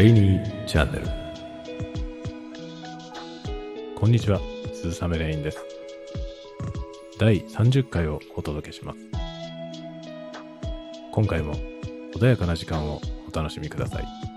[0.00, 1.06] レイニーチャンネル。
[3.94, 4.40] こんにちは。
[4.72, 5.62] 鈴雨レインです。
[7.18, 8.98] 第30回をお届けします。
[11.12, 11.52] 今回も
[12.14, 14.29] 穏やかな時間をお楽しみください。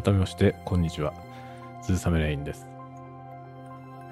[0.00, 1.12] 改めまして、こんにちは。
[1.82, 2.68] 鈴雨レインです。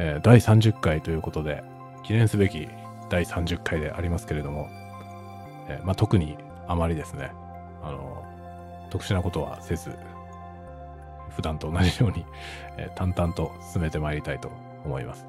[0.00, 1.62] えー第30回ということで、
[2.02, 2.66] 記念すべき
[3.08, 4.68] 第30回でありますけれども、
[5.68, 6.36] えーまあ、特に
[6.66, 7.30] あまりですね、
[7.84, 8.24] あの、
[8.90, 9.96] 特殊なことはせず、
[11.30, 12.24] 普段と同じように、
[12.78, 14.50] えー淡々と進めてまいりたいと
[14.84, 15.24] 思います。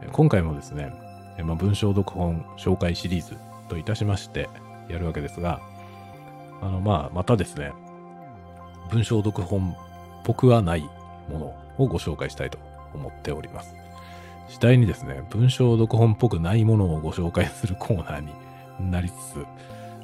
[0.00, 0.94] え今回もですね、
[1.36, 3.36] えまあ、文章読本紹介シリーズ
[3.68, 4.48] といたしまして
[4.88, 5.60] やるわけですが、
[6.62, 7.72] あの、まあ、またですね、
[8.90, 9.76] 文章読本っ
[10.24, 10.88] ぽくはない
[11.30, 11.46] もの
[11.78, 12.58] をご紹介したいと
[12.94, 13.74] 思っております。
[14.48, 19.46] 次第にですね、文章読本っぽくないものをご紹介するコーナーになりつつ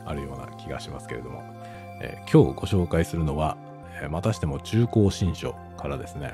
[0.05, 1.43] あるような気がしますけれども、
[2.01, 3.57] えー今日ご紹介するのは、
[4.03, 6.33] えーまたしても中高新書からですね、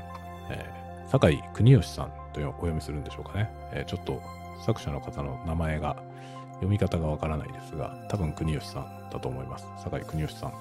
[0.50, 3.50] えー酒井国義さんとお読みするんでしょうかね。
[3.72, 4.20] えーちょっと
[4.64, 5.97] 作者の方の名前が
[6.55, 9.67] 読み方がわからないですが、多分国義さんだと思います。
[9.78, 10.52] 酒井国義さん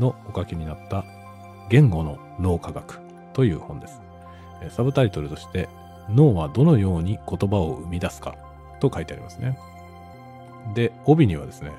[0.00, 1.04] のお書きになった
[1.68, 2.98] 言語の脳科学
[3.32, 4.02] という本です。
[4.70, 5.68] サブタイトルとして
[6.08, 8.34] 脳はどのように言葉を生み出すか
[8.80, 9.56] と書いてありますね。
[10.74, 11.70] で、帯にはですね、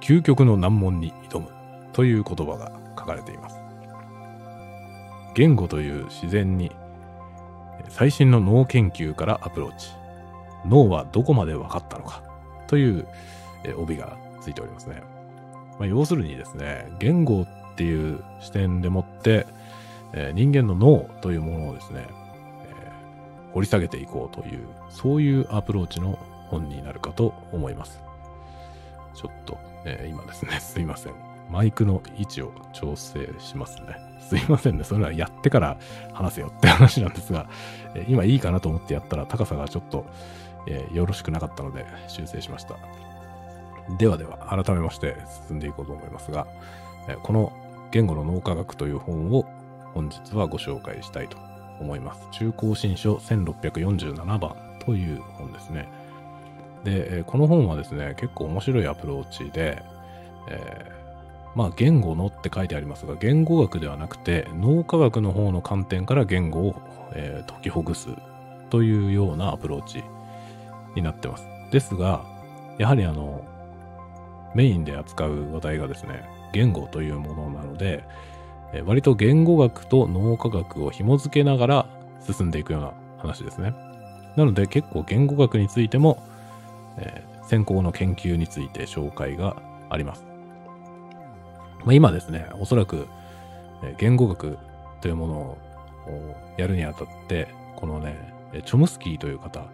[0.00, 1.48] 究極の難問に挑む
[1.92, 3.58] という言葉が書かれています。
[5.34, 6.70] 言語という自然に
[7.88, 9.90] 最新の脳研究からアプローチ。
[10.66, 12.22] 脳はどこまで分かったのか
[12.66, 13.06] という
[13.76, 15.02] 帯がついておりますね。
[15.78, 19.46] まあ、要するにですね、言語っていう視点でもって、
[20.12, 28.00] えー人間の脳というものをですね、えー掘り下げていこうという、そういうアプローチの本になるかと思います。
[29.14, 31.12] ちょっと、えー今ですね、 すいません。
[31.50, 33.98] マイクの位置を調整しますね。
[34.20, 34.84] すいませんね。
[34.84, 35.76] それはやってから
[36.12, 37.46] 話せよって話なんですが、
[37.94, 40.06] え今いいかなと思ってやったら高さがちょっと、
[40.66, 42.74] えーよろしくなかったので修正しました。
[43.98, 45.16] ではでは、改めまして
[45.48, 46.46] 進んでいこうと思いますが、
[47.22, 47.52] この
[47.92, 49.44] 言語の脳科学という本を
[49.94, 51.38] 本日はご紹介したいと
[51.80, 52.20] 思います。
[52.32, 55.88] 中高新書1647番という本ですね。
[56.84, 59.82] で、この本はですね、結構面白いアプローチで、
[60.48, 60.96] えー
[61.56, 66.74] まあ言語のって書いてありますが、言語学ではなくて脳科学の方の観点から言語を、
[67.12, 68.08] えー解きほぐす
[68.68, 70.04] というようなアプローチ
[70.94, 71.46] になってます。
[71.70, 72.24] ですが、
[72.76, 73.42] やはりあの、
[74.54, 78.04] メインで扱う話題がですね、言語というものなので、
[78.72, 81.86] え割と言語学と脳科学を紐付けながら
[82.20, 83.74] 進んでいくような話ですね。
[84.36, 86.22] なので結構言語学についても、
[86.98, 89.56] えー先行の研究について紹介が
[89.88, 90.24] あります。
[91.84, 93.06] まあ、今ですね、おそらく、
[93.98, 94.58] 言語学
[95.00, 95.58] というものを
[96.56, 98.16] やるにあたって、このね、
[98.64, 99.64] チョムスキーという方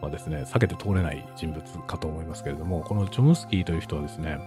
[0.00, 4.38] はですね、避けて通れない人物かと思いますけれども、このチョムスキーという人はですね、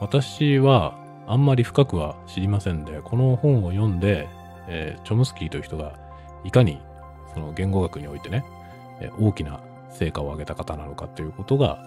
[0.00, 4.28] 私はあんまり深くは知りませんで、この本を読んで、
[4.68, 5.94] えーチョムスキーという人が
[6.44, 6.80] いかに
[7.34, 8.44] その言語学においてね、
[9.00, 9.60] えー大きな
[9.90, 11.84] 成果を上げた方なのかということが、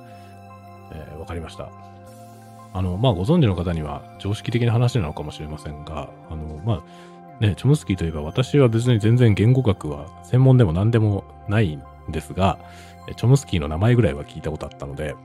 [0.91, 1.69] えーわかりました。
[2.73, 6.83] あの、まあ、ご存知の方には常識的な話なのかもしれませんが、あの、まあ、
[7.39, 12.59] ね、チョムスキーといえば私は別に全然言語学は専門でも何でもないんですが、
[13.15, 15.15] チョムスキーの名前ぐらいは聞いたことあったので、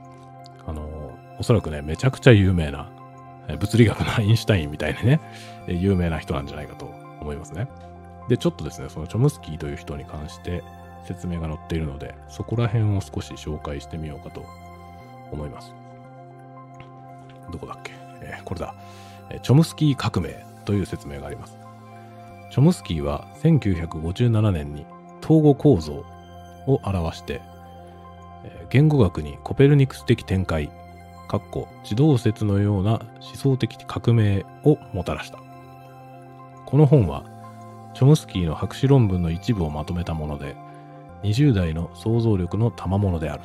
[0.65, 2.89] あの、おそらくね、めちゃくちゃ有名な、
[3.59, 5.19] 物理学のアインシュタインみたいなね、
[5.67, 6.85] 有名な人なんじゃないかと
[7.19, 7.67] 思いますね。
[8.29, 10.63] で、ちょっとですね、そのチョムスキーという人に関して
[11.05, 14.45] 説明が載っているので、そこら辺を少し紹介してみようかと
[15.31, 15.73] 思います。
[17.51, 17.91] どこだっけ、
[18.21, 18.75] えーこれだ、
[19.41, 21.57] チョムスキー革命という説明があります。
[22.51, 24.85] チョムスキーは1957年に
[25.23, 26.03] 統合構造
[26.67, 27.41] を表して、
[28.69, 30.69] 言語学にコペルニクス的展開、
[31.27, 35.39] かっこ自動説のような思想的革命をもたらした。
[36.65, 37.23] この本は、
[37.93, 40.55] チョムスキーの博士論文の一部をまとめたもので、
[41.23, 43.43] 20代の想像力の賜物である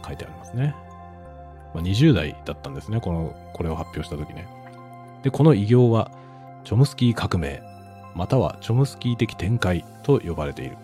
[0.00, 0.74] と書いてありますね。
[1.74, 4.48] まあ、20代だったんですね、この、これを発表した時ね。
[5.22, 6.10] で、この偉業は、
[6.64, 7.62] チョムスキー革命、
[8.14, 10.76] またはチョムスキー的展開と呼ばれている。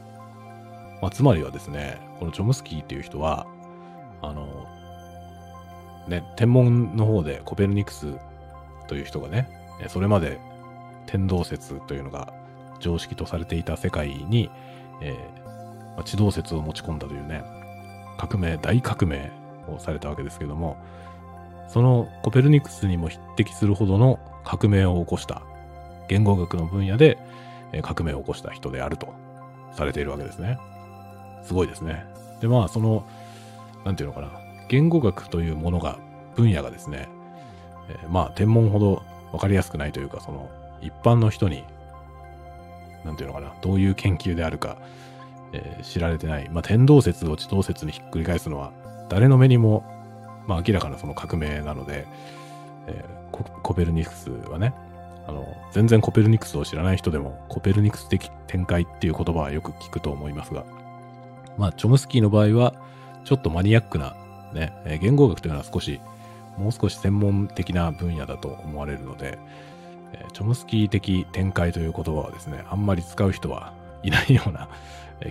[1.00, 3.46] まあ、つまりはですね、このチョムスキーっていう人は、
[4.22, 4.66] あの、
[6.08, 8.14] ね、天文の方でコペルニクス
[8.86, 9.48] という人がね、
[9.88, 10.38] それまで
[11.06, 12.32] 天動説というのが
[12.80, 14.50] 常識とされていた世界に、
[15.02, 17.42] えー、地動説を持ち込んだというね、
[18.16, 19.30] 革命、大革命
[19.68, 20.76] をされたわけですけども、
[21.68, 25.42] そのコペルニクスにも匹敵するほどの革命を起こした
[26.08, 27.18] 言語学の分野で
[27.82, 29.12] 革命を起こした人であると
[29.72, 30.58] されているわけですね。
[31.46, 32.04] すごいですね。
[32.40, 33.06] で、まあ、その、
[33.84, 34.30] なんていうのかな、
[34.68, 35.98] 言語学というものが、
[36.34, 37.08] 分野がですね、
[37.88, 39.02] えー、まあ、天文ほど
[39.32, 40.50] 分かりやすくないというか、その、
[40.82, 41.64] 一般の人に、
[43.04, 44.76] なんていうのかな、どういう研究であるか、
[45.52, 46.48] えー、知られてない。
[46.50, 48.72] まあ、天動説を地動説にひっくり返すのは、
[49.08, 49.84] 誰の目にも、
[50.46, 52.06] まあ、明らかなその革命なので、
[52.88, 54.74] えー、コペルニクスはね、
[55.28, 60.64] あの、全然コペルニクスを知らない人でも、コペルニクス的展開っていう言葉はよく聞くと思いますが、
[61.56, 62.74] まあ、チョムスキーの場合は、
[63.24, 64.14] ちょっとマニアックな、
[64.52, 66.00] ね、え言語学というのは少し、
[66.56, 69.38] もう少し専門的な分野だと思われるので、
[70.12, 73.72] えチョムスキー的展開という言葉はですね、あんまり使う人は
[74.02, 74.68] いないような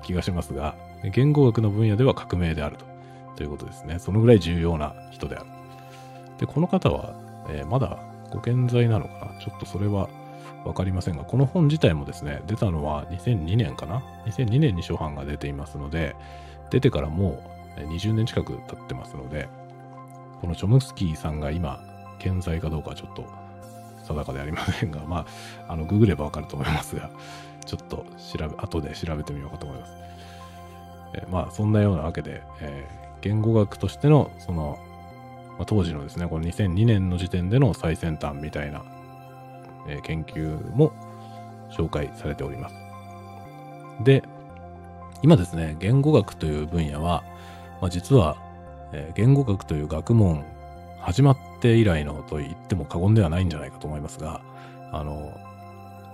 [0.02, 0.76] 気がしますが、
[1.14, 2.86] 言語学の分野では革命であると
[3.38, 4.00] ということですね。
[4.00, 5.46] そのぐらい重要な人である。
[6.40, 7.14] で、この方は、
[7.50, 7.98] えー、まだ
[8.32, 9.40] ご健在なのかな？
[9.40, 10.10] ちょっとそれは
[10.66, 16.16] わかりませんが、この本自体もですね、出たのは2002年かな ?2002 年に初版が出ていますので、
[16.72, 17.44] 出てからも
[17.78, 19.48] う20年近く経ってますので、
[20.42, 21.80] このチョムスキーさんが今、
[22.20, 23.26] 健在かどうかはちょっと
[24.06, 25.26] 定かでありませんが、ま
[25.68, 27.10] あ、あの、ググればわかると思いますが、
[27.66, 28.06] ちょっと
[28.38, 29.94] 調べ、後で調べてみようかと思います。
[31.14, 34.78] え、まあ、そんなようなわけで、えー、言語学としての、その、
[35.58, 38.84] まあ、当時のですね、この2002年の時点での最先端みたいな、
[39.88, 40.92] え、研究も
[41.72, 42.76] 紹介されております。
[44.04, 44.24] で、
[45.22, 47.24] 今ですね、言語学という分野は、
[47.82, 48.38] まあ、実は、
[48.94, 50.44] え、言語学という学問
[51.00, 54.42] 始まって以来のと言っても過言ではないんじゃないかと思いますが、
[54.92, 55.32] あの、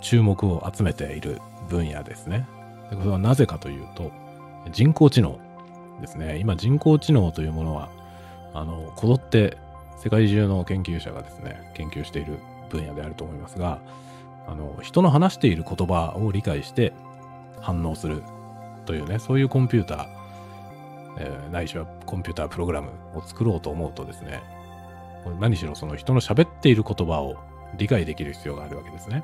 [0.01, 1.39] 注目を集めている
[1.69, 2.47] 分野ですね。
[2.89, 4.12] でこれはなぜかというと、
[4.71, 5.39] 人工知能
[6.01, 6.38] ですね。
[6.39, 7.89] 今人工知能というものは
[8.53, 9.57] あの、こぞって
[9.97, 12.39] 世界中の研究者がですね、研究している
[12.71, 13.79] 分野であると思いますが、
[14.47, 16.94] あの、人の話している言葉を理解して
[17.59, 18.23] 反応する
[18.85, 20.07] というね、そういうコンピューター、
[21.19, 24.41] えー、ないしはコンピュータープログラムを作ろうと思うとですね、
[25.39, 27.38] 何しろその人の喋っている言葉を
[27.77, 29.24] 理解できる必要があるわけですね。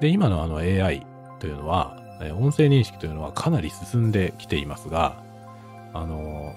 [0.00, 1.06] で、今のあの AI
[1.38, 2.02] というのは、
[2.36, 5.22] 音声認識というのはかなり進んできていますが、
[5.94, 6.52] あの、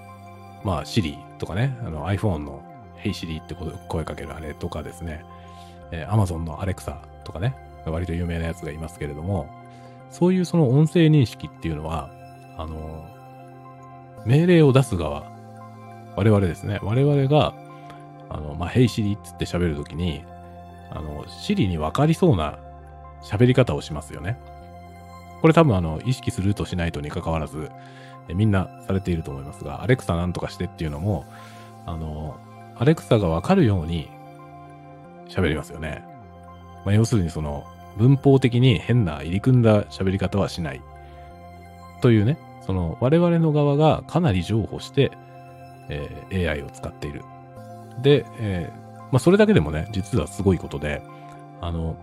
[0.64, 2.62] まあ、Siri とかね、あの iPhone の
[3.02, 3.54] Hey Siri って
[3.88, 5.24] 声かけるあれとかですね、
[5.92, 7.54] えー、Amazon の Alexa とかね、
[7.86, 9.48] 割と有名なやつがいますけれども、
[10.10, 12.10] そういうその音声認識っていうのは、
[12.56, 13.06] あの、
[14.26, 15.30] 命令を出す側、
[16.16, 17.54] 我々ですね、我々が、
[18.28, 20.24] あの、まあ、Hey Siri っつって喋るときに、
[20.90, 22.58] あの、Siri に分かりそうな
[23.22, 24.38] 喋り方をしますよね。
[25.40, 27.70] これ多分あの、意識するとしないとに関わらず、
[28.28, 31.24] えみんなされていると思いますが、アレクサなんとかしてっていうのも、
[31.86, 32.38] あの、
[32.76, 34.08] アレクサがわかるように
[35.32, 36.04] 喋りますよね。
[36.84, 37.64] まあ、要するにその、
[37.96, 40.82] 文法的に変な入り組んだ喋り方はしない。
[42.00, 45.12] というね、その我々の側がかなり譲歩して、
[45.88, 47.22] えー、AI を使っている。
[48.00, 51.02] で、えー、まあ、それだけでもね、実はすごいことで、
[51.60, 51.96] あの、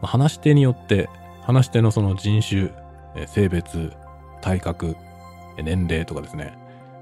[0.00, 1.08] ま、話し手によって、
[1.42, 2.70] 話し手のその人種、
[3.16, 3.92] え、性別、
[4.40, 4.96] 体格、
[5.62, 6.54] 年齢とかですね、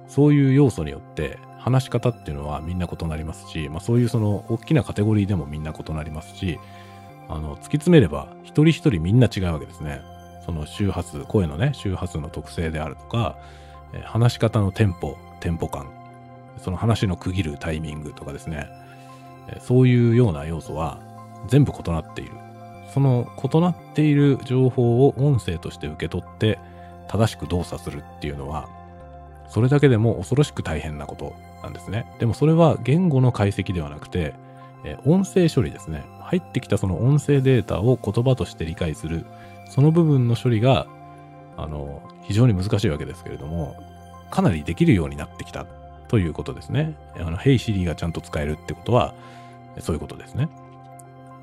[0.08, 6.58] そういう要素によって話し方っていうのはみんな異なりますし、まあ、そういうその大きなカテゴリーでもみんな異なりますし、
[7.28, 10.02] あの、突き詰めれば一人一人みんな違うわけですね。
[10.44, 13.36] その周波数、声のね、周波数の特性であるとか、
[13.94, 15.88] え話し方のテンポ、テンポ感、
[16.58, 18.66] その話の区切るタイミングとかですね、
[19.48, 20.98] えそういうような要素は
[21.46, 22.32] 全部異なっている。
[22.92, 26.58] その異なっている情報を音声として受け取って、
[27.06, 28.68] 正しく動作するっていうのは、
[29.48, 32.06] それだけでも恐ろしく大変なことなんですね。
[32.18, 34.34] でもそれは言語の解析ではなくて、
[34.84, 36.04] え音声処理ですね。
[36.20, 39.26] 入ってきたその音声データを言葉として理解する、
[39.68, 40.86] その部分の処理が、
[41.56, 43.76] あの、非常に難しいわけですけれども、
[44.30, 45.66] かなりできるようになってきた
[46.08, 46.94] ということですね。
[47.16, 49.14] あの、Hey Siri がちゃんと使えるってことは、
[49.78, 50.48] そういうことですね。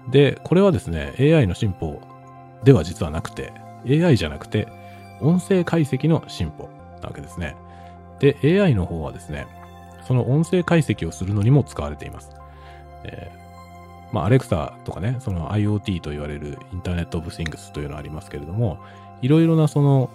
[0.09, 2.01] で、これはですね、AI の進歩
[2.63, 3.53] では実はなくて、
[3.88, 4.67] AI じゃなくて、
[5.21, 6.69] 音声解析の進歩
[7.01, 7.55] なわけですね。
[8.19, 9.47] で、AI の方はですね、
[10.10, 12.32] その音声解析をするのにも使われています。
[13.04, 18.80] えー、まあ、Alexa とかね、その IoT と言われるインターネットオブシングスというのありますけれども、
[19.22, 20.10] いろいろなその、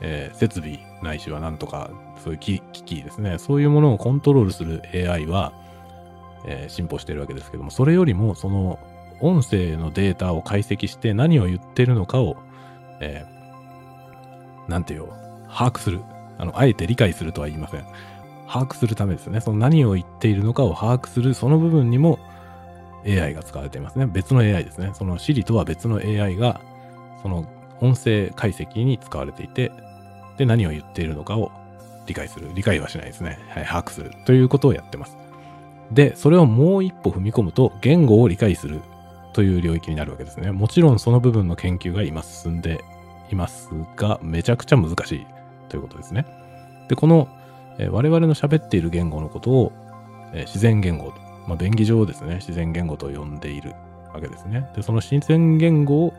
[0.00, 1.90] えー、設備ないしはなんとか、
[2.22, 5.52] そういう機器ですね、そういうものをコントロールする AI は、
[6.46, 8.78] えー進歩しているわけですけども、それよりもその
[9.18, 12.36] 音声のデータを解析して何を言ってるのかを、
[13.00, 15.08] えーなんていう
[15.48, 16.02] 把握する。
[16.38, 17.84] あの、あえて理解するとは言いません。
[18.48, 19.40] 把握するためですね。
[19.40, 22.18] その何を言っているのかを把握する、その部分にも
[23.06, 24.06] AI が使われていますね。
[24.06, 24.90] 別の AI ですね。
[24.94, 26.60] その Siri とは別の AI が、
[27.22, 27.44] その
[27.80, 29.70] 音声解析に使われていて、
[30.38, 31.52] で、何を言っているのかを
[32.06, 32.48] 理解する。
[32.54, 33.38] 理解はしないですね。
[33.50, 34.10] はい、把握する。
[34.24, 35.16] ということをやってます。
[35.92, 38.80] で、それをもう一歩踏み込むと、言語を理解する
[39.32, 40.52] という領域になるわけですね。
[40.52, 42.80] もちろんその部分の研究が今進んで
[43.30, 45.26] いますが、めちゃくちゃ難しい
[45.68, 46.26] ということですね。
[46.88, 47.28] で、この、
[47.78, 49.72] え我々の喋っている言語のことを、
[50.32, 51.14] え自然言語と、
[51.46, 53.74] まあ、便宜上ですね、自然言語と呼んでいる
[54.12, 54.68] わけですね。
[54.74, 56.14] で、その自然言語を、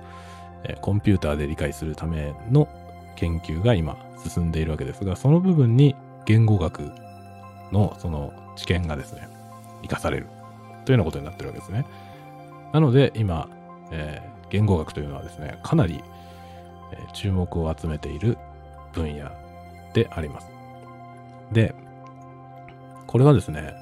[0.63, 2.67] えコンピューターで理解するための
[3.15, 3.97] 研究が今
[4.27, 6.91] 進んでいるわけですが、その部分に言語学
[7.71, 9.27] のその知見がですね、
[9.83, 10.27] 生かされる
[10.85, 11.85] というようなことになってるわけですね。
[12.73, 13.47] なので今、
[13.91, 16.03] えー言語学というのはですね、かなり、
[16.91, 18.37] え注目を集めている
[18.93, 19.29] 分野
[19.93, 20.47] であります。
[21.51, 21.73] で、
[23.07, 23.73] これはですね、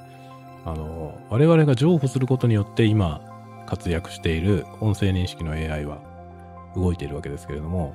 [0.66, 3.22] あの、我々が譲歩することによって今
[3.66, 6.00] 活躍している音声認識の AI は
[6.76, 7.94] 動いているわけですけれども、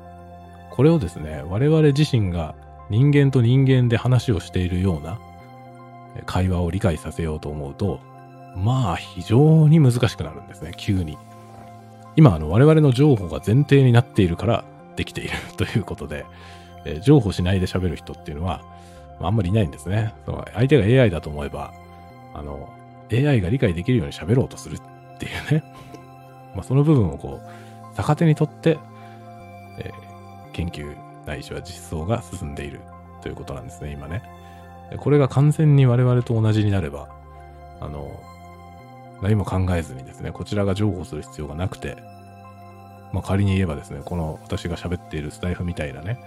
[0.71, 2.55] これをですね、我々自身が
[2.89, 5.19] 人間と人間で話をしているような
[6.27, 8.01] 会話を理解させようと思うと、
[8.57, 11.17] まあ非常に難しくなるんですね、急に。
[12.17, 14.65] 今、あの、我々の情報が前提になっているから
[14.97, 16.27] できているということで、
[16.85, 18.63] えー情報しないで喋る人っていうのは、
[19.21, 20.15] あ、んまりいないんですね。
[20.55, 21.73] 相手が AI だと思えば、
[22.35, 22.69] あの、
[23.13, 25.65] AI が理解できるように喋ろうとするっていうね。
[26.55, 28.79] まあ、その部分をこう、逆手にとって、
[29.79, 30.13] えー
[30.53, 30.95] 研究
[31.27, 32.81] ないしは実装が進んでいる
[33.23, 34.23] ということなんですね、今ね。
[34.99, 37.09] これが完全に我々と同じになれば、
[37.81, 38.21] あの、
[39.23, 41.97] 何も考えずにですね、こちらが譲歩する必要がなくて、
[43.13, 46.19] まあ、仮に言えばですね、この私が喋っているスタイフみたいなね、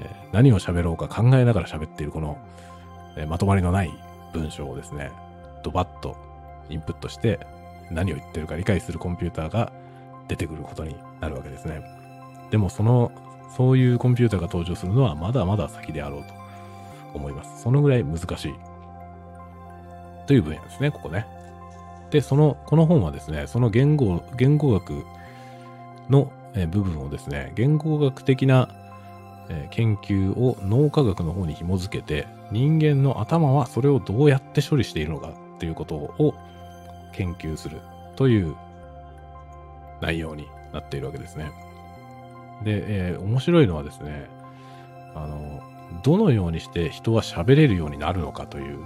[0.00, 2.38] え何を喋ろうか考えながら喋っているこの、
[3.16, 3.90] えまとまりのない
[4.32, 5.10] 文章をですね、
[5.62, 6.16] ドバッと
[6.68, 7.40] インプットして
[7.90, 9.72] 何を言ってるか理解するコンピューターが
[10.28, 11.82] 出てくることになるわけですね。
[12.50, 13.12] でもその、
[13.56, 16.32] そういうコンピューターが登場するのはまだまだ先であろうと
[17.14, 17.62] 思います。
[17.62, 18.54] そのぐらい難しい
[20.26, 21.26] という分野ですね、ここね。
[22.10, 25.04] で、その、この本はですね、その言語、言語学
[26.08, 26.30] の
[26.70, 28.68] 部分をですね、言語学的な
[29.52, 36.34] え研究を脳科学の方に紐づけて、人間の頭はそれをどうやって処理しているのかっていうことを
[37.12, 37.80] 研究する
[38.16, 38.54] という
[40.00, 41.50] 内容になっているわけですね。
[42.62, 44.28] で、えー面白いのはですね、
[45.14, 45.60] あの、
[46.04, 48.78] どのようにして人は喋れるようになるのかという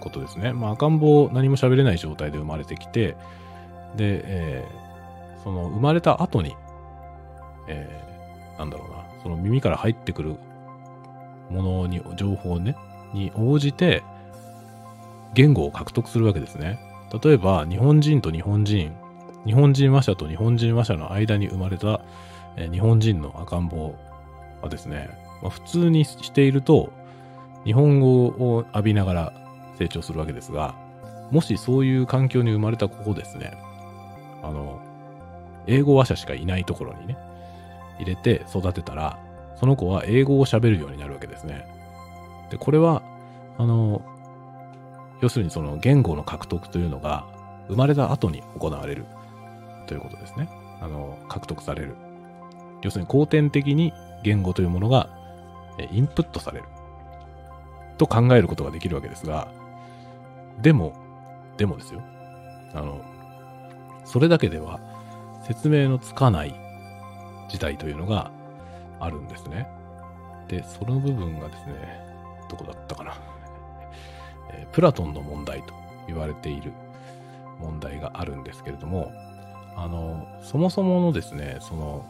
[0.00, 0.52] ことですね。
[0.52, 3.16] まあ、赤ん坊何も喋れない状態で生まれてきて、
[3.96, 4.86] で、えー
[5.42, 6.56] その生まれた後に、
[7.68, 8.95] えーなんだろうな、
[9.26, 10.36] その耳から入ってくる
[11.50, 12.76] ものに、情報ね、
[13.12, 14.04] に応じて、
[15.34, 16.78] 言語を獲得するわけですね。
[17.24, 18.94] 例えば、日本人と日本人、
[19.44, 22.02] 日本人話者と日本人話者の間に生まれた、
[22.56, 23.96] え日本人の赤ん坊
[24.62, 25.10] はですね、
[25.42, 26.92] まあ、普通にしていると、
[27.64, 29.32] 日本語を浴びながら
[29.76, 30.76] 成長するわけですが、
[31.32, 33.58] もしそういう環境に生まれた子をですね、
[34.44, 34.80] あの、
[35.66, 37.18] 英語話者しかいないところにね、
[37.98, 39.18] 入れて育てたら、
[39.56, 41.66] その子は英語を喋るようになるわけですね。
[42.50, 43.02] で、これは、
[43.58, 44.02] あの、
[45.20, 47.26] 要するにその言語の獲得というのが
[47.68, 49.06] 生まれた後に行われる
[49.86, 50.48] ということですね。
[50.80, 51.96] あの、獲得される。
[52.82, 55.08] 要するに後天的に言語というものが
[55.90, 56.64] インプットされる。
[57.96, 59.48] と考えることができるわけですが、
[60.60, 60.92] でも、
[61.56, 62.02] でもですよ。
[62.74, 63.00] あの、
[64.04, 64.80] それだけでは
[65.46, 66.54] 説明のつかない
[67.48, 68.30] 事態というのが
[69.00, 69.68] あるんですね。
[70.48, 72.00] で、その部分がですね、
[72.48, 73.14] どこだったかな。
[74.52, 75.74] えープラトンの問題と
[76.06, 76.72] 言われている
[77.60, 79.12] 問題があるんですけれども、
[79.76, 82.04] あの、そもそものですね、その、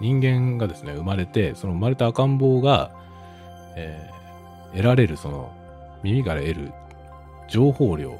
[0.00, 2.90] 人間がですね、生まれて、その生まれた赤ん坊が、
[3.76, 4.18] えー
[4.70, 5.50] 得られる、その、
[6.02, 6.72] 耳から得る
[7.48, 8.10] 情報量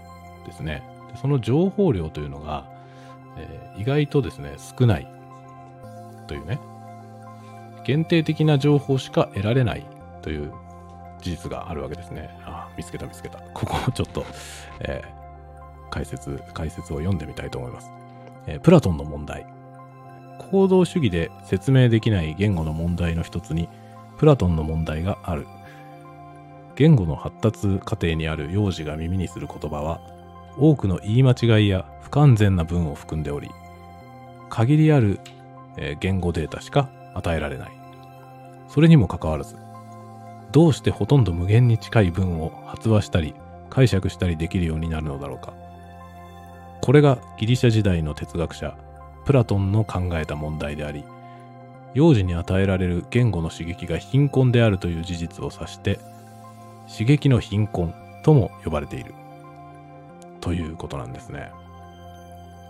[0.46, 0.82] ですね。
[1.20, 2.64] その情報量というのが、
[3.36, 5.06] えー意外とですね、少ない
[6.28, 6.60] というね、
[7.84, 9.84] 限定的な情報しか得られない
[10.22, 10.52] という
[11.20, 12.30] 事実があるわけですね。
[12.44, 13.40] あ見つけた見つけた。
[13.52, 14.24] ここをちょっと、
[14.80, 15.18] えー
[15.90, 17.90] 解説、解説を読んでみたいと思います。
[18.46, 19.46] えープラトンの問題。
[20.50, 23.68] 行動主義で説明できない言語の問題の一つに、
[24.18, 25.46] プラトンの問題がある。
[26.76, 30.00] 言語の発達過程にある幼児が耳にする言葉は、
[30.58, 33.50] 多くの言い間違いや不完全な文を含んでおり、
[34.48, 35.20] 限りある、
[35.80, 37.70] え言語データしか与えられない。
[38.68, 39.56] それにもかかわらず、
[40.52, 43.34] どうしてほとんど無限に近い文を発話したり
[43.70, 45.52] 解釈したりできるようになるのだろうか。
[46.80, 48.74] これがギリシャ時代の哲学者、
[49.24, 51.04] プラトンの考えた問題であり、
[51.94, 55.98] 幼児に与えられる言語の刺激が貧困であるという事実を指して、
[56.90, 59.14] 刺激の貧困とも呼ばれている。
[60.40, 61.50] ということなんですね。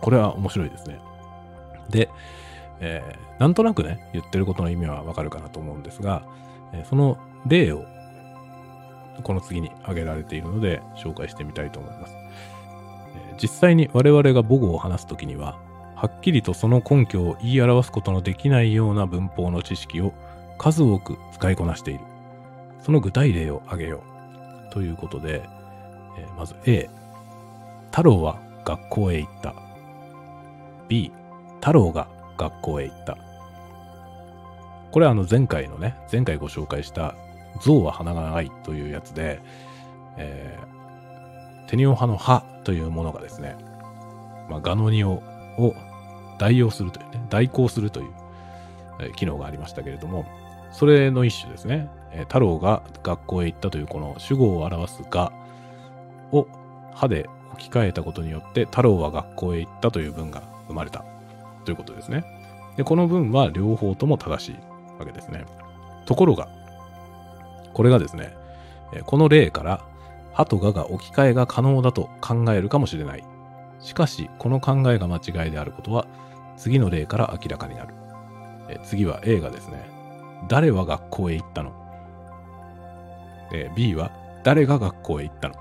[0.01, 0.99] これは面白いですね。
[1.89, 2.09] で、
[2.79, 6.23] えーなんとなくね、言ってることの意味はわかるかなと思うんですが、
[6.73, 7.85] えーその例を
[9.23, 12.13] この次に挙げられているので紹介してみたいと思います。
[13.15, 15.57] えー実際に我々が母語を話すときには、
[15.95, 20.13] はっきりとその根拠を言い表すことのできないような文法の知識を
[20.57, 22.01] 数多く使いこなしている。
[22.81, 24.01] その具体例を挙げよ
[24.69, 24.73] う。
[24.73, 25.43] ということで、
[26.17, 26.89] えーまず A、
[27.91, 29.53] 太郎は学校へ行った。
[30.89, 31.11] B、
[31.59, 32.07] 太郎が
[32.39, 33.17] 学校へ行った。
[34.91, 37.13] これはあの前回のね、前回ご紹介した
[37.61, 39.41] 象は鼻が長いというやつで、
[40.17, 40.79] えー
[41.69, 43.55] テニオ派の歯というものがですね、
[44.49, 45.75] まあ、ガノニオを
[46.39, 48.09] 代用するというね、代行するという、
[49.01, 50.25] え機能がありましたけれども、
[50.71, 55.31] それの一種ですね、え太郎が学校へ行ったというこの主語を表すが
[56.31, 56.47] を
[56.95, 61.05] 歯で置き換えたことによって、太郎は学校へ行ったという文が生まれた
[61.65, 62.23] ということですね。
[62.77, 64.55] で、この文は両方とも正しい
[64.99, 65.45] わけですね。
[66.05, 66.47] ところが、
[67.73, 68.33] これがですね、
[69.05, 69.85] この例から、
[70.33, 73.23] 歯とがが置き換えが可能だと考えるかもしれない。
[73.79, 76.07] しかし、この考えが間違いであることは、
[76.57, 77.93] 次の例から明らかになる。
[78.69, 79.89] え次は A がですね、
[80.47, 81.73] 誰は学校へ行ったの？
[83.51, 84.11] で ?B は
[84.43, 85.55] 誰が学校へ行ったの？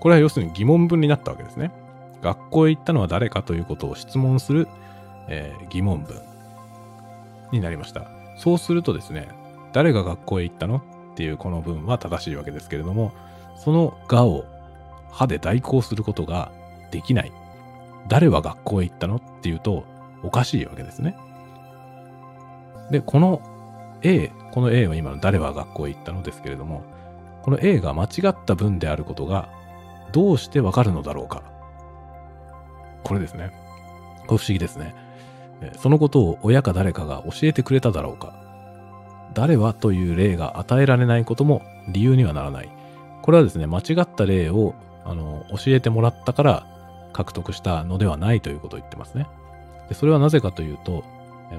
[0.00, 1.70] これは要するに疑問文になったわけですね。
[2.24, 4.66] 学校へ行ったのは誰かということを質問する、
[5.28, 6.22] えー疑問文
[7.52, 8.06] になりました。
[8.38, 9.28] そうするとですね、
[9.74, 10.76] 誰が学校へ行ったの
[11.12, 13.12] っていうこの文は正しいわけですけれども、
[13.56, 14.46] そのがを
[15.10, 16.50] 歯で代行することが
[16.90, 17.32] できない。
[18.08, 19.84] 誰は学校へ行ったのっていうと
[20.22, 21.16] おかしいわけですね。
[22.90, 23.42] で、この
[24.02, 26.82] A、この A は今の誰は学校へ行ったのですけれども、
[27.42, 29.50] この A が間違った文であることが
[30.12, 31.42] どうしてわかるのだろうか。
[33.04, 33.52] これですね。
[34.26, 34.94] これ不思議ですね。
[35.78, 38.34] そのことを親か誰かが教えてくれただろうか。
[39.34, 42.68] 誰はという例が与えられないことも理由にはならない。
[43.22, 46.66] これはですね、間違った例をあの教えてもらったから
[47.12, 49.26] 獲得したのではないということを言ってますね。
[49.88, 51.04] でそれはなぜかというと、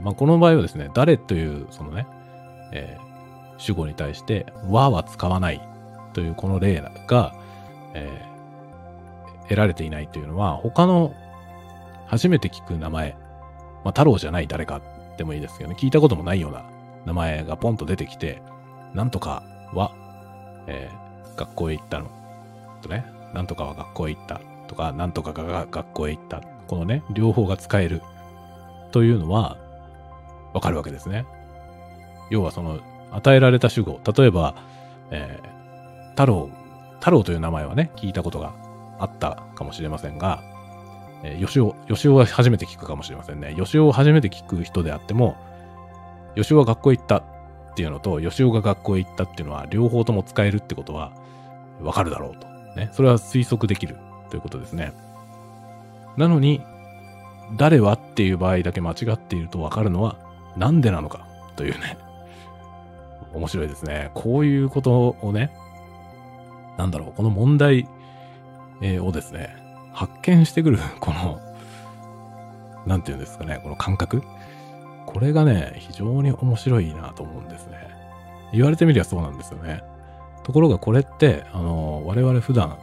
[0.02, 2.08] まあ、この場合はですね、誰というそのね、
[2.72, 3.06] えー
[3.58, 5.66] 主語に対して和は使わない
[6.12, 7.34] というこの例が、
[7.94, 8.36] えー
[9.44, 11.14] 得られていないというのは他の
[12.16, 13.18] 初めて聞く名前、
[13.84, 14.82] まあ、太郎じゃない誰か
[15.18, 16.64] でもいいですけどね、聞いたこともないような
[17.06, 18.42] 名前がポンと出てきて、
[18.94, 19.92] なんとかは、
[20.68, 22.10] えー学校へ行ったの。
[22.82, 24.40] とね、なんとかは学校へ行った。
[24.70, 26.42] とか、なんとかが学校へ行った。
[26.68, 28.02] このね、両方が使える。
[28.94, 29.58] というのは、
[30.54, 31.26] わかるわけですね。
[32.30, 32.80] 要はその、
[33.12, 34.00] 与えられた主語。
[34.18, 34.56] 例えば、
[35.12, 36.50] えー太郎、
[37.00, 38.54] 太郎という名前はね、聞いたことが
[38.98, 40.42] あったかもしれませんが、
[41.24, 43.56] えー、吉尾、吉尾は初めて聞くかもしれませんね。
[43.58, 45.36] 吉尾を初めて聞く人であっても、
[46.36, 47.24] 吉尾は学校へ行ったっ
[47.76, 51.12] ていうのと、吉尾が学校へ行ったっていうのは、両方とも使えるってことは、
[51.82, 52.48] わかるだろうと。
[52.76, 52.90] ね。
[52.92, 53.98] それは推測できる
[54.30, 54.94] ということですね。
[56.18, 56.62] なのに、
[57.58, 60.18] 誰はっていう場合だけ間違っているとわかるのは、
[60.58, 61.28] なんでなのか？
[61.56, 61.98] というね。
[63.34, 64.12] 面白いですね。
[64.14, 65.52] こういうことをね、
[66.78, 67.88] なんだろう、この問題
[68.82, 69.56] えーをですね、
[69.96, 71.40] 発見してくる、 この、
[72.86, 74.22] なんていうんですかね、この感覚。
[75.06, 77.78] これがね、非常に面白いなと思うんですね。
[78.52, 79.82] 言われてみりゃそうなんですよね。
[80.44, 82.78] ところがこれって、あの、我々普段、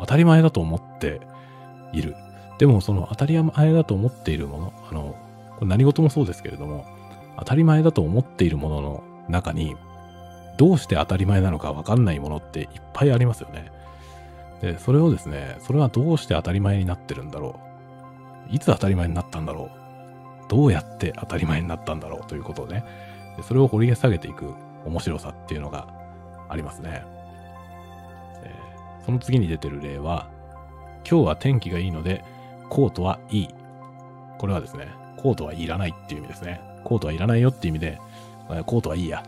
[0.00, 1.20] 当たり前だと思って
[1.92, 2.16] いる。
[2.58, 5.14] でもその当たり前だと思っているもの、あの、
[5.56, 6.86] これ何事もそうですけれども、
[7.38, 9.76] 当たり前だと思っているものの中に、
[10.56, 13.70] どうして当たり前なのかわかんないものっていっぱいありますよね。
[14.60, 17.58] で、それをですね、それはどうして当たり前になってるんだろ
[18.50, 18.54] う。
[18.54, 19.70] いつ当たり前になったんだろ
[20.46, 20.50] う。
[20.50, 22.84] どうやって当たり前になったんだろうということをね、
[23.42, 24.52] それを掘り下げていく
[24.84, 25.88] 面白さっていうのが
[26.48, 27.04] ありますね。
[29.04, 30.28] その次に出てる例は、
[31.08, 32.24] 今日は天気がいいので、
[32.68, 33.48] コートはいい。
[34.38, 36.60] これはですね、コートはいらないっていう意味ですね。
[36.84, 37.98] コートはいらないよっていう意味で、
[38.50, 39.22] えコートはいいやっ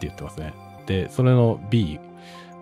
[0.00, 0.52] て言ってますね。
[0.86, 2.00] で、それの B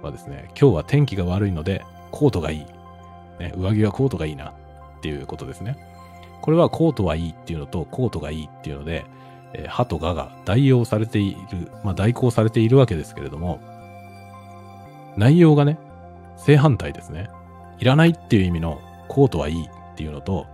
[0.02, 1.84] はですね、今日は天気が悪いので、
[2.16, 2.66] コートがいい。
[3.38, 4.52] ね、上着はコートがいいなっ
[5.02, 5.76] ていうことですね。
[6.40, 9.04] これはコートはいいっていうのと、コートがいいっていうので、
[9.52, 13.60] え、歯とがが代用されている、まあ代行されているわけですけれども、
[15.18, 15.78] 内容がね、
[16.38, 17.28] 正反対ですね。
[17.78, 20.46] いらないっていう意味のコートはいいっていうのと、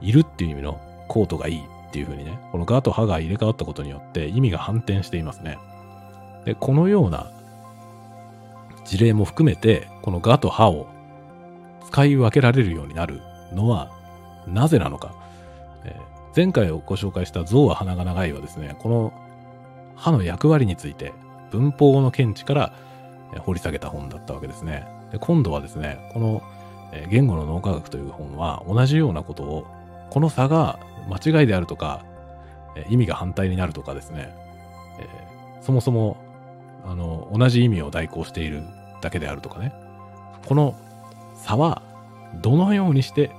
[0.00, 5.58] いるっていう意味のコートがいいっていう風にね、このがと歯が入れ替わったことによって意味が反転していますね。
[6.44, 7.32] で、このような
[8.86, 10.86] 事例も含めて、このがと歯を
[11.86, 13.20] 使い分けられるようになる
[13.52, 13.90] のは
[14.46, 15.14] なぜなのか。
[15.84, 19.12] えー、前回ご紹介した象は鼻が長いはですね、この
[19.96, 21.12] 歯の役割について
[21.50, 22.72] 文法の見地から
[23.40, 24.86] 掘り下げた本だったわけですね。
[25.10, 26.42] で今度はですね、この
[27.10, 29.66] 言語の脳科学という本は同じようなことを、
[30.10, 32.04] この差が間違いであるとか、
[32.88, 34.34] 意味が反対になるとかですね、
[35.00, 36.16] えー、そもそも
[36.84, 38.62] あの同じ意味を代行している
[39.00, 39.72] だけであるとかね、
[40.46, 40.74] この
[41.34, 41.82] 差は
[42.42, 43.30] どのようにして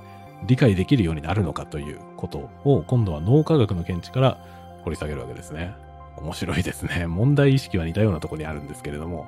[0.46, 4.38] 理解できるようになるのかということを今度は脳科学の見地から
[4.84, 5.74] 掘り下げるわけですね。
[6.16, 7.06] 面白いですね。
[7.06, 9.26] 問題意識は似たようなところにあるんですけれども、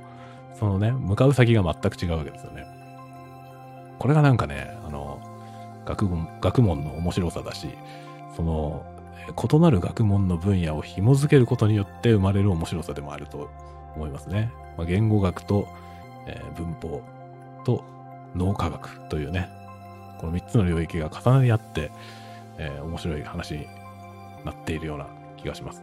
[0.59, 2.67] そのね、向かう先が全く違うわけですよね。
[3.99, 5.21] これがなんかね、あの、
[5.85, 7.69] 学問、学問の面白さだし、
[8.37, 8.85] その、
[9.31, 13.51] 異なる学問の分野を紐づけることによって生まれる面白さでもあると
[13.95, 14.53] 思いますね。
[14.77, 15.69] まあ、言語学と、
[16.31, 17.03] えー、文法
[17.65, 17.85] と
[18.37, 19.49] 脳科学というね、
[20.19, 21.91] この3つの領域が重なり合って、
[22.59, 23.67] えー、面白い話に
[24.45, 25.83] なっているような気がします。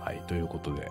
[0.00, 0.90] はい、ということで、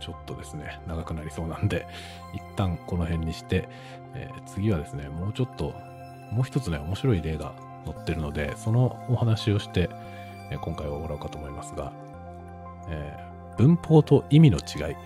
[0.00, 1.86] ちょっとですね、長くなりそうなんで、
[2.34, 3.68] 一旦この辺にして、
[4.14, 5.74] えー、次はですね、もうちょっと、
[6.30, 7.52] もう一つね、面白い例が
[7.84, 9.90] 載ってるので、そのお話をして、
[10.50, 11.92] えー、今回は終わろうかと思いますが、
[12.88, 14.96] えー、文法と意味の違い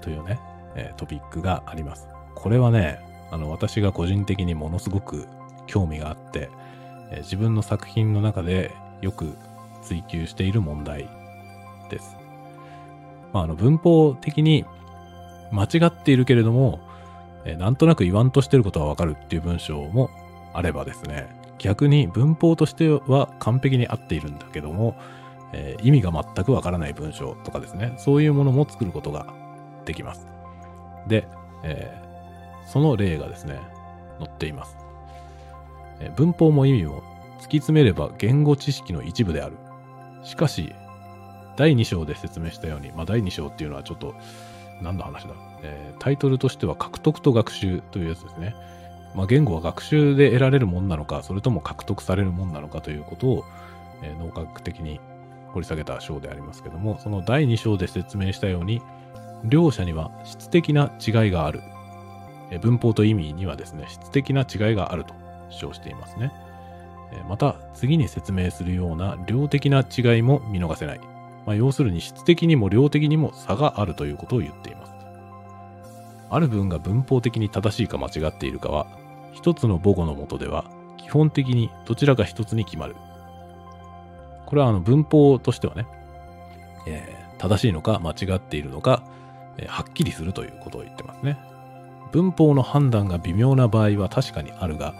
[0.00, 0.40] というね、
[0.74, 2.08] えトピックがあります。
[2.34, 5.26] これはね、あの、私が個人的にものすごく
[5.66, 6.50] 興味があって、
[7.10, 9.36] え自分の作品の中でよく
[9.82, 11.08] 追求している問題
[11.90, 12.16] です。
[13.32, 14.64] まあ、あの文法的に
[15.50, 16.80] 間違っているけれども、
[17.44, 20.10] え、なんとなく言わんとしてることはわかるっていう文章も
[20.52, 24.96] あればですね、逆に文法としては完璧に合っているんだけども、
[25.52, 29.26] えー、意味が全くわからない文章とかですね、そういうものも作ることが
[29.84, 30.31] できます。
[31.06, 31.26] で、
[31.62, 33.60] えー、その例がですね、
[34.18, 34.76] 載っています。
[36.00, 37.02] えー、文法も意味も
[37.38, 39.56] 突き詰めれば言語知識の一部である。
[40.22, 40.74] しかし、
[41.56, 44.14] 第2章で説明したように、まあ、第2章っていうのはちょっと
[44.80, 48.54] 何の話だ、えー、タイトルとしては獲得と学習というやつですね。
[49.14, 53.44] まあ、言語は学習で得られるもんなのか、それとも獲得されるもんなのかということを、
[54.02, 55.00] えー、脳科学的に
[55.52, 58.80] 掘り下げた章でありますけども、その第2章で説明したように、
[59.44, 61.62] 両者には質的な違いがある。
[62.60, 65.14] 文法と意味にはですね、質的な違いがあると
[65.48, 66.32] 主張していますね。
[67.28, 71.00] また、次に説明するような量的な違いも見逃せない。
[71.44, 74.92] まあ、要するに質的にも量的にも差があるということを言っています。
[76.30, 78.86] ある文が文法的に正しいか間違っているかは、
[79.32, 80.64] 一つの母語のもとでは、
[80.96, 82.96] 基本的にどちらか一つに決まる。
[84.46, 85.86] これはあの文法としてはね、
[86.86, 89.02] えー、正しいのか間違っているのか、
[89.58, 91.38] え、はっきりするということを言ってますね。
[92.12, 94.94] 文法の判断が微妙な場合は確かにあるが、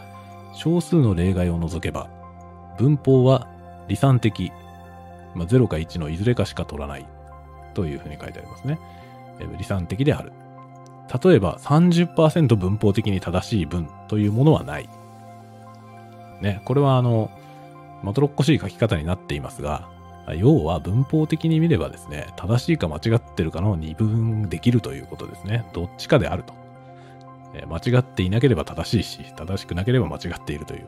[0.55, 2.09] 少数の例外を除けば、
[2.79, 3.49] 文法は
[3.89, 4.53] 理算的、
[5.35, 7.07] まあ、0か1のいずれかしか取らない
[7.75, 8.79] というふうに書いてありますね。
[9.41, 10.33] え、理算的である。
[11.23, 14.89] 例えば30%文法的に正しい文というものはない。
[16.41, 17.31] ね、これはあの、
[18.03, 19.89] まどろっこしい書き方になっていますが、
[20.37, 25.65] 要は文法的に見ればですね、正しいか間違ってるかの二分できるということですね。
[25.73, 26.55] どっちかであると。
[27.67, 30.87] 間違っていなければ正しいし、正しくなければ間違っているという、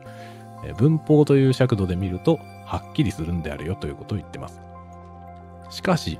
[0.77, 4.61] 文法という尺度で見ると、はっきりするんであるよということを言ってます。
[5.69, 6.19] しかし、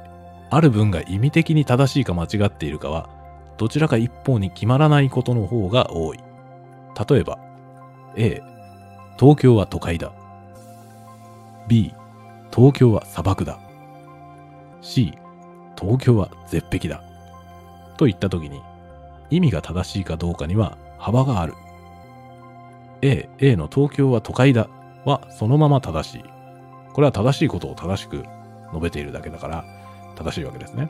[0.51, 3.09] ある文が意味的に正しいか間違っているかは、
[3.57, 6.19] どちらか一方に決まらないことの方が多い。
[7.09, 7.39] 例えば、
[8.15, 8.41] A、
[9.19, 10.11] 東京は都会だ。
[11.67, 11.93] B、
[12.55, 13.59] 東京は砂漠だ。
[14.81, 15.17] C、
[15.77, 17.03] 東京は絶壁だ。
[17.97, 18.61] といったときに、
[19.29, 21.53] 意味が正しいかどうかには幅がある。
[23.01, 24.69] A、A の東京は都会だ
[25.03, 26.23] はそのまま正しい。
[26.93, 28.23] これは正しいことを正しく
[28.71, 29.65] 述べているだけだから、
[30.15, 30.89] 正しいわけですね。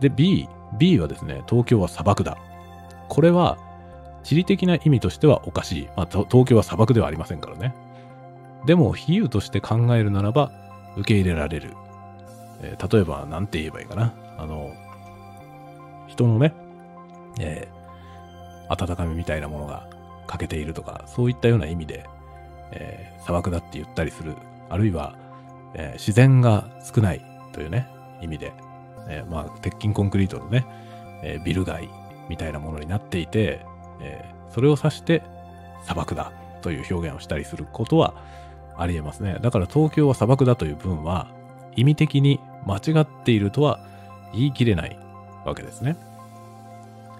[0.00, 0.48] で、B、
[0.78, 2.38] B はですね、東京は砂漠だ。
[3.08, 3.58] これは、
[4.22, 5.88] 地理的な意味としてはおかしい。
[5.96, 7.74] まあ、東京は砂漠ではありませんからね。
[8.64, 10.50] でも、比喩として考えるならば、
[10.98, 11.74] 受け入れられる。
[12.60, 14.14] えー、例えば、なんて言えばいいかな。
[14.36, 14.72] あの、
[16.08, 16.52] 人のね、
[17.38, 19.88] えー、温かみみたいなものが
[20.26, 22.04] 欠けているとか、そういったような意味で、
[22.72, 24.34] えー、砂漠だって言ったりする。
[24.68, 25.16] あるいは、
[25.74, 27.88] えー、自然が少ないというね、
[28.20, 28.52] 意味で、
[29.08, 30.66] えー、まあ、鉄筋コンクリートのね、
[31.22, 31.88] えビル街
[32.28, 33.60] みたいなものになっていて、
[34.00, 35.22] えそれを指して
[35.82, 36.32] 砂漠だ
[36.62, 38.14] という表現をしたりすることは
[38.78, 39.38] ありえますね。
[39.42, 41.28] だから東京は砂漠だという分は
[41.76, 43.80] 意味的に間違っているとは
[44.32, 44.98] 言い切れない
[45.44, 45.96] わけですね。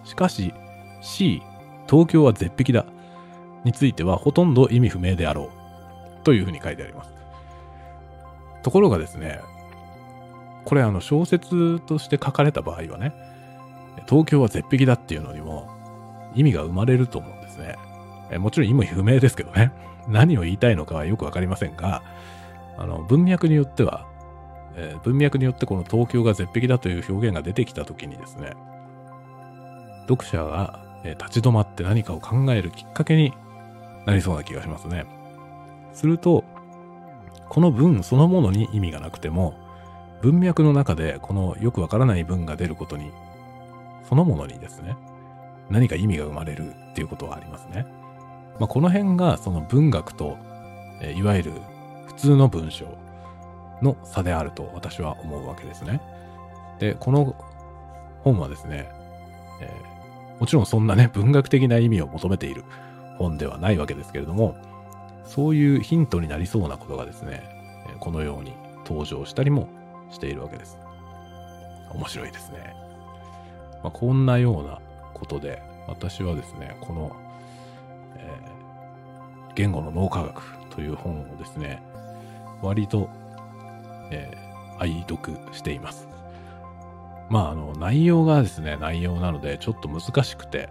[0.05, 0.55] しかし
[1.01, 1.43] C、
[1.89, 2.87] 東京は絶壁だ
[3.65, 5.51] についてはほとんど意味不明であろ
[6.23, 7.13] うというふうに書いてあります。
[8.63, 9.41] ところがですね、
[10.65, 13.15] これあの小説として書かれた場合はね、
[14.09, 15.69] 東京は絶壁だっていうのにも
[16.35, 17.77] 意味が生まれると思うんですね。
[18.39, 19.73] もちろん意味不明ですけどね。
[20.09, 22.03] 何を言いたいのかはよくわかりませんが、
[22.77, 24.07] あの文脈によっては、
[24.75, 28.53] えー、文脈によってこの東京が絶壁だという表現が出てきたときにですね、
[30.09, 33.33] 読者が、えー、立ち止まって何かを考えるきっかけに
[34.07, 35.07] なりそうな気がしますね。
[35.93, 36.45] すると、
[37.49, 39.55] この文そのものに意味がなくても、
[40.23, 43.11] 文脈の中でこのよくわからない文が出ることに、
[44.09, 44.97] そのものにですね、
[45.71, 47.98] 何か意味が生まれるっていうことはありますね。
[48.59, 50.37] まあ、この辺がその文学と、
[51.01, 51.53] えいわゆる
[52.07, 52.87] 普通の文章
[53.83, 56.01] の差であると私は思うわけですね。
[56.79, 57.37] で、この
[58.23, 58.89] 本はですね、
[59.61, 62.65] えー、もちろんそんなね、文学的な意味を求めている
[63.19, 64.57] 本ではないわけですけれども、
[65.25, 67.43] そういうヒントになりそうなことがですね、
[68.01, 69.69] このように登場したりも
[70.11, 70.79] しているわけです。
[71.93, 72.75] 面白いですね。
[73.83, 74.81] まあ、こんなような
[75.15, 77.13] ことで、私はですね、この、
[79.59, 81.83] 言語の脳科学という本をですね、
[82.63, 83.11] 割と、
[84.13, 86.07] えー、愛読しています。
[87.29, 90.69] まあ、あの、内容がですね、内容なので、ちょっと難しくて、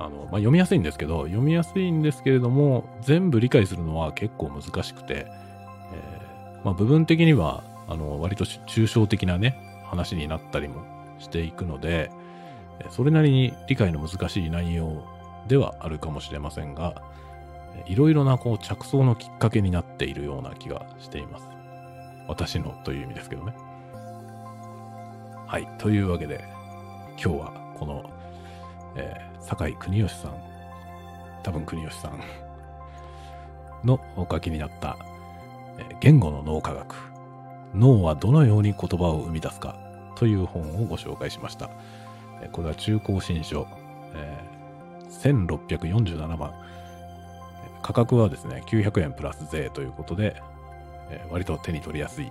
[0.00, 5.26] あの、まあ、読みやすいんですけど、読みやすいんですけれども、全部理解するのは結構難しくて、
[5.92, 10.82] えー、まあ、部分的には、あの、割と抽象的なね、話になったりも
[11.20, 12.10] していくので、
[12.90, 15.04] それなりに理解の難しい内容
[15.46, 17.00] ではあるかもしれませんが、
[17.86, 21.48] いろいろなこう着想のきっかけになっているような気がしています。
[22.26, 23.54] 私のという意味ですけどね。
[25.46, 25.68] はい。
[25.78, 26.44] というわけで、
[27.22, 28.10] 今日はこの、
[28.96, 30.34] えー、酒井国義さん、
[31.42, 32.20] 多分国義さん
[33.84, 34.98] のお書きになった、
[35.78, 36.94] えー、言語の脳科学、
[37.74, 39.76] 脳はどのように言葉を生み出すか
[40.16, 41.70] という本をご紹介しました。
[42.52, 43.66] これは中高新書、
[44.14, 46.52] えー、1647万。
[47.88, 50.36] 価格はですね、900円プラス税ということで、
[51.08, 52.28] えー、割と手に取りやすい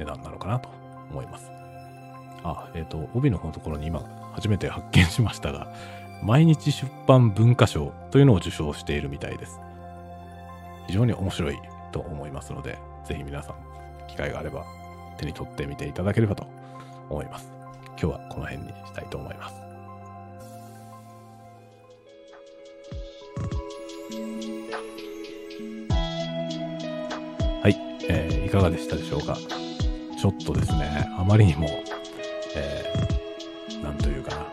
[0.00, 0.68] 値段なのかなと
[1.12, 1.48] 思います。
[2.42, 5.72] あ、えっ、ー、と、帯の方のところに今初めて発見しましたが、
[6.24, 9.60] 毎日出版文化賞というのを受賞しているみたいです。
[10.88, 11.58] 非常に面白い
[11.92, 13.56] と思いますので、ぜひ皆さん、
[14.08, 14.64] 機会があれば
[15.18, 16.48] 手に取ってみていただければと
[17.08, 17.48] 思います。
[17.90, 19.65] 今日はこの辺にしたいと思います。
[28.56, 29.36] かがでしたでしょうか？
[30.18, 31.68] ちょっとですね、あまりにも、
[32.56, 34.46] えー、なんというかな、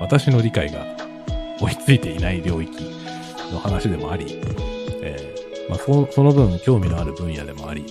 [0.00, 0.84] 私の理解が
[1.60, 2.70] 追いついていない領域
[3.50, 4.38] の話でもあり、
[5.02, 7.84] えー、まあ、そその分興味のある分野でもあり、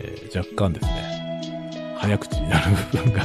[0.00, 3.24] えー、若干ですね、早口になる部分が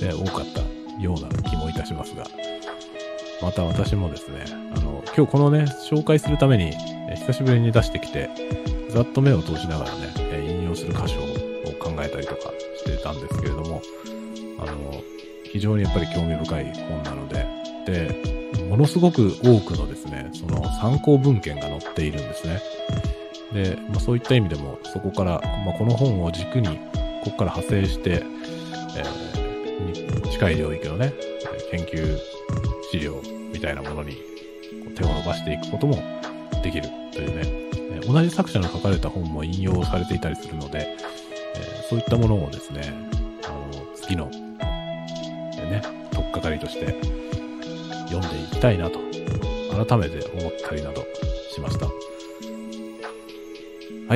[0.00, 0.60] え 多かった
[1.02, 2.24] ような気もいたしますが、
[3.42, 4.44] また私もですね、
[4.76, 6.72] あの、今日このね、紹介するために、
[7.10, 8.30] え久しぶりに出してきて、
[8.94, 13.82] ざっと目を通しながらね、え引用する箇所を考えたりとかしてたんですけれども、
[14.58, 15.02] あの、
[15.44, 17.46] 非常にやっぱり興味深い本なので、
[17.86, 22.60] で、ものすごく多くのですね、その参考文献が載っているんですね。
[23.52, 26.78] で、まあ、そういった意味でも、そこから、まあ、この本を軸に、
[27.24, 28.22] ここから派生して、
[28.96, 29.44] えー
[30.34, 31.14] 近い領域のね、
[31.70, 32.18] 研究
[32.90, 34.16] 資料みたいなものに
[34.96, 35.96] 手を伸ばしていくことも
[36.60, 37.63] できるというね、
[38.06, 40.96] 同じ作者の書かれた本も引用されていたりするので、
[41.56, 42.94] えそういったものをですね、
[43.46, 46.94] あの次の、ね、取っかかりとして
[48.08, 48.98] 読んでいきたいなと、
[49.84, 51.06] 改めて思ったりなど
[51.50, 51.86] しました。
[51.86, 51.92] は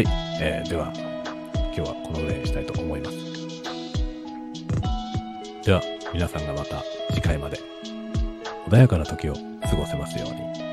[0.00, 0.04] い、
[0.40, 3.16] えー、では、今日はこのぐらいにしたいと思います。
[5.64, 7.58] では、皆さんがまた次回まで
[8.68, 9.40] 穏やかな時を過
[9.76, 10.67] ごせますように。